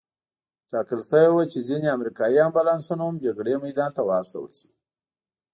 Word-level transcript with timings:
ټاکل 0.69 1.01
شوې 1.09 1.29
وه 1.35 1.43
چې 1.51 1.59
ځینې 1.69 1.87
امریکایي 1.97 2.39
امبولانسونه 2.47 3.01
هم 3.07 3.15
جګړې 3.25 3.53
میدان 3.65 3.91
ته 3.97 4.01
واستول 4.09 4.51
شي. 4.59 4.69